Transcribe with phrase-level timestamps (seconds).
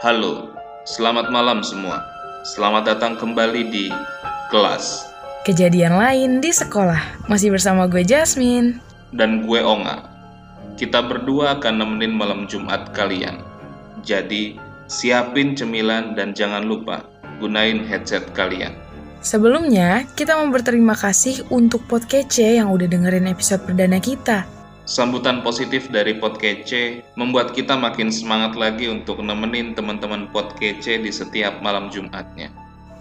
[0.00, 0.48] Halo,
[0.88, 2.00] selamat malam semua.
[2.40, 3.92] Selamat datang kembali di
[4.48, 5.04] kelas.
[5.44, 7.28] Kejadian lain di sekolah.
[7.28, 8.80] Masih bersama gue Jasmine.
[9.12, 10.08] Dan gue Onga.
[10.80, 13.44] Kita berdua akan nemenin malam Jumat kalian.
[14.00, 14.56] Jadi,
[14.88, 17.04] siapin cemilan dan jangan lupa
[17.36, 18.72] gunain headset kalian.
[19.20, 24.48] Sebelumnya, kita mau berterima kasih untuk Podkece yang udah dengerin episode perdana kita.
[24.90, 31.62] Sambutan positif dari Podkece membuat kita makin semangat lagi untuk nemenin teman-teman Podkece di setiap
[31.62, 32.50] malam Jumatnya.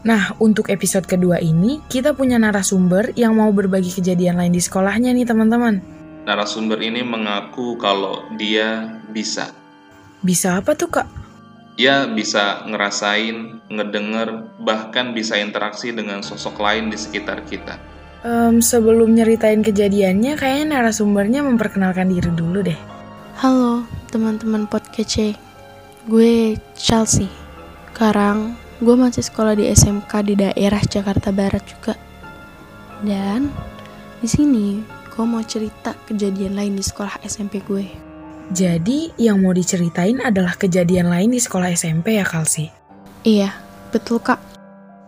[0.05, 5.17] Nah, untuk episode kedua ini, kita punya narasumber yang mau berbagi kejadian lain di sekolahnya
[5.17, 5.81] nih teman-teman.
[6.29, 9.49] Narasumber ini mengaku kalau dia bisa.
[10.21, 11.09] Bisa apa tuh kak?
[11.73, 17.81] Dia bisa ngerasain, ngedenger, bahkan bisa interaksi dengan sosok lain di sekitar kita.
[18.19, 22.75] Um, sebelum nyeritain kejadiannya, kayaknya narasumbernya memperkenalkan diri dulu deh.
[23.39, 25.39] Halo teman-teman podcast
[26.03, 27.31] gue Chelsea.
[27.95, 31.95] Sekarang gue masih sekolah di SMK di daerah Jakarta Barat juga.
[32.99, 33.47] Dan
[34.19, 37.87] di sini gue mau cerita kejadian lain di sekolah SMP gue.
[38.51, 42.65] Jadi, yang mau diceritain adalah kejadian lain di sekolah SMP ya, Kalsi?
[43.21, 43.53] Iya,
[43.93, 44.58] betul kak.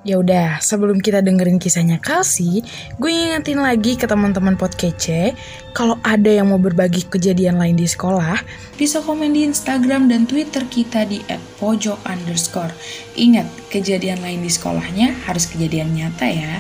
[0.02, 2.66] Ya udah, sebelum kita dengerin kisahnya Kalsi,
[2.98, 5.38] gue ingetin lagi ke teman-teman Podkece,
[5.78, 8.42] kalau ada yang mau berbagi kejadian lain di sekolah,
[8.82, 11.22] bisa komen di Instagram dan Twitter kita di
[11.62, 12.74] @pojok underscore.
[13.14, 16.58] Ingat, kejadian lain di sekolahnya harus kejadian nyata ya.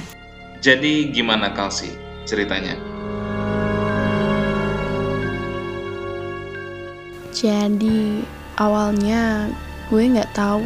[0.62, 1.90] Jadi gimana Kalsi
[2.30, 2.78] ceritanya?
[7.34, 8.22] Jadi
[8.62, 9.50] awalnya
[9.90, 10.62] gue nggak tahu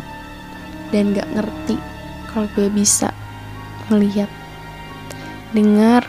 [0.91, 1.94] dan nggak ngerti
[2.35, 3.16] kalau gue bisa
[3.88, 4.28] melihat,
[5.56, 6.03] dengar,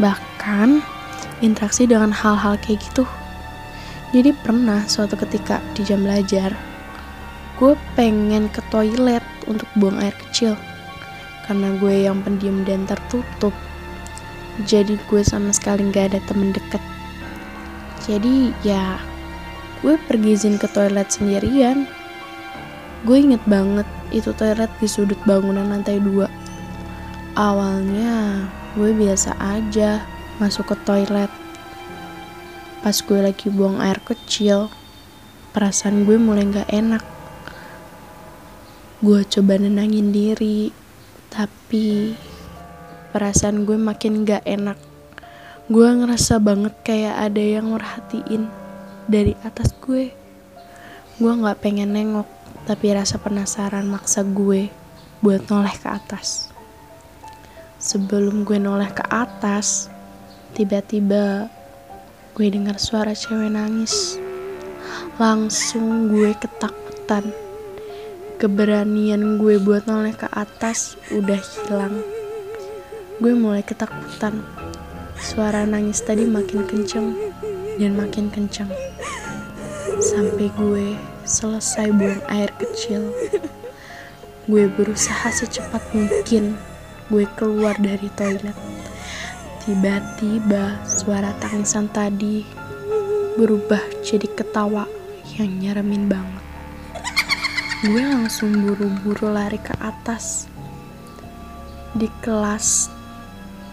[0.00, 0.80] bahkan
[1.44, 3.04] interaksi dengan hal-hal kayak gitu.
[4.16, 6.56] Jadi pernah suatu ketika di jam belajar,
[7.60, 10.56] gue pengen ke toilet untuk buang air kecil.
[11.44, 13.52] Karena gue yang pendiam dan tertutup,
[14.64, 16.80] jadi gue sama sekali gak ada temen deket.
[18.08, 18.96] Jadi ya,
[19.84, 21.84] gue pergi izin ke toilet sendirian.
[23.06, 26.26] Gue inget banget itu toilet di sudut bangunan lantai dua.
[27.38, 30.02] Awalnya gue biasa aja
[30.42, 31.30] masuk ke toilet.
[32.82, 34.66] Pas gue lagi buang air kecil,
[35.54, 37.04] perasaan gue mulai gak enak.
[38.98, 40.74] Gue coba nenangin diri,
[41.30, 42.18] tapi
[43.14, 44.78] perasaan gue makin gak enak.
[45.70, 48.50] Gue ngerasa banget kayak ada yang merhatiin
[49.06, 50.10] dari atas gue.
[51.18, 52.26] Gue gak pengen nengok
[52.68, 54.68] tapi rasa penasaran maksa gue
[55.24, 56.52] buat noleh ke atas.
[57.80, 59.88] Sebelum gue noleh ke atas,
[60.52, 61.48] tiba-tiba
[62.36, 64.20] gue dengar suara cewek nangis.
[65.16, 67.32] Langsung gue ketakutan.
[68.36, 72.04] Keberanian gue buat noleh ke atas udah hilang.
[73.16, 74.44] Gue mulai ketakutan.
[75.16, 77.16] Suara nangis tadi makin kenceng
[77.80, 78.68] dan makin kenceng.
[80.04, 83.12] Sampai gue selesai buang air kecil.
[84.48, 86.56] Gue berusaha secepat mungkin
[87.12, 88.56] gue keluar dari toilet.
[89.68, 92.48] Tiba-tiba suara tangisan tadi
[93.36, 94.88] berubah jadi ketawa
[95.36, 96.44] yang nyeremin banget.
[97.84, 100.48] Gue langsung buru-buru lari ke atas.
[101.92, 102.88] Di kelas,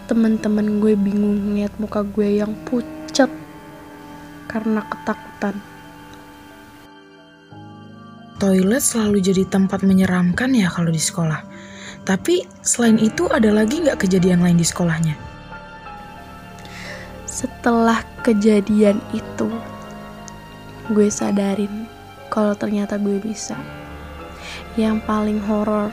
[0.06, 3.32] temen-temen gue bingung ngeliat muka gue yang pucat
[4.46, 5.75] karena ketakutan.
[8.36, 11.40] Toilet selalu jadi tempat menyeramkan ya kalau di sekolah.
[12.04, 15.16] Tapi selain itu ada lagi nggak kejadian lain di sekolahnya?
[17.24, 19.48] Setelah kejadian itu,
[20.92, 21.88] gue sadarin
[22.28, 23.56] kalau ternyata gue bisa.
[24.76, 25.88] Yang paling horor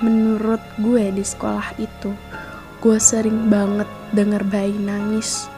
[0.00, 2.16] menurut gue di sekolah itu,
[2.80, 5.52] gue sering banget denger bayi nangis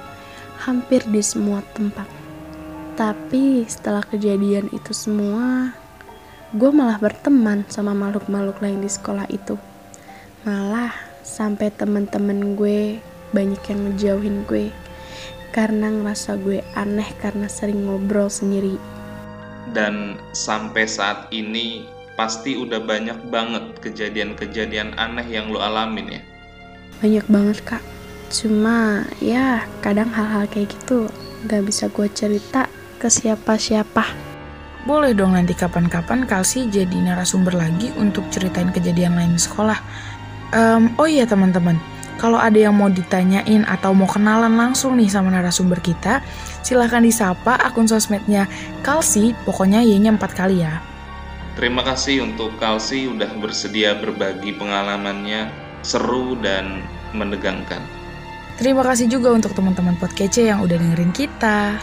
[0.67, 2.11] hampir di semua tempat.
[2.99, 5.71] Tapi setelah kejadian itu semua,
[6.55, 9.59] gue malah berteman sama makhluk-makhluk lain di sekolah itu.
[10.47, 10.95] Malah
[11.27, 13.03] sampai temen-temen gue
[13.35, 14.71] banyak yang ngejauhin gue
[15.51, 18.79] karena ngerasa gue aneh karena sering ngobrol sendiri.
[19.75, 21.83] Dan sampai saat ini
[22.15, 26.23] pasti udah banyak banget kejadian-kejadian aneh yang lo alamin ya?
[27.03, 27.83] Banyak banget kak.
[28.31, 31.11] Cuma ya kadang hal-hal kayak gitu
[31.51, 32.71] gak bisa gue cerita
[33.03, 34.26] ke siapa-siapa.
[34.87, 39.83] Boleh dong nanti kapan-kapan Kalsi jadi narasumber lagi untuk ceritain kejadian lain di sekolah.
[40.55, 41.75] Um, oh iya teman-teman,
[42.23, 46.23] kalau ada yang mau ditanyain atau mau kenalan langsung nih sama narasumber kita,
[46.63, 48.47] silahkan disapa akun sosmednya
[48.87, 50.79] Kalsi, pokoknya Y-nya 4 kali ya.
[51.59, 55.51] Terima kasih untuk Kalsi udah bersedia berbagi pengalamannya
[55.83, 56.79] seru dan
[57.11, 57.83] menegangkan.
[58.55, 61.77] Terima kasih juga untuk teman-teman Podcece yang udah dengerin kita.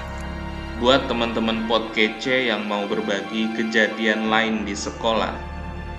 [0.82, 5.34] Buat teman-teman Podcece yang mau berbagi kejadian lain di sekolah,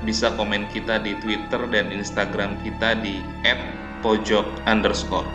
[0.02, 3.22] bisa komen kita di Twitter dan Instagram kita di
[4.02, 5.26] @pojok underscore.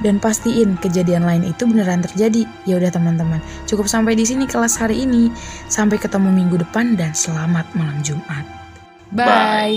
[0.00, 2.48] Dan pastiin kejadian lain itu beneran terjadi.
[2.64, 3.38] Ya udah teman-teman,
[3.68, 5.28] cukup sampai di sini kelas hari ini.
[5.68, 8.42] Sampai ketemu minggu depan dan selamat malam Jumat.
[9.12, 9.76] Bye.